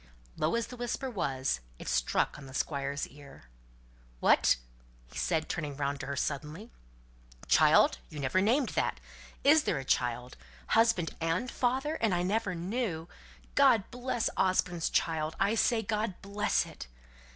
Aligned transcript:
Low 0.35 0.55
as 0.55 0.65
the 0.65 0.77
whisper 0.77 1.11
was, 1.11 1.59
it 1.77 1.87
struck 1.87 2.35
on 2.39 2.47
the 2.47 2.55
Squire's 2.55 3.05
ear. 3.09 3.43
"What?" 4.19 4.55
said 5.13 5.43
he, 5.43 5.47
turning 5.47 5.77
round 5.77 5.99
to 5.99 6.07
her 6.07 6.15
suddenly," 6.15 6.71
child? 7.47 7.99
You 8.09 8.17
never 8.19 8.41
named 8.41 8.69
that? 8.69 8.99
Is 9.43 9.61
there 9.65 9.77
a 9.77 9.85
child? 9.85 10.37
Husband 10.69 11.13
and 11.21 11.51
father, 11.51 11.99
and 12.01 12.15
I 12.15 12.23
never 12.23 12.55
knew! 12.55 13.07
God 13.53 13.91
bless 13.91 14.27
Osborne's 14.35 14.89
child! 14.89 15.35
I 15.39 15.53
say, 15.53 15.83
God 15.83 16.19
bless 16.23 16.65
it!" 16.65 16.87